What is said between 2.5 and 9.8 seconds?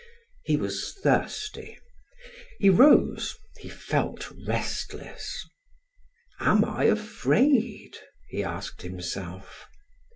he rose, he felt restless. "Am I afraid?" he asked himself.